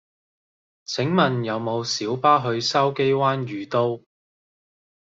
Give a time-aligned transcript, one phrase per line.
[0.85, 4.01] 請問有無小巴去筲箕灣譽都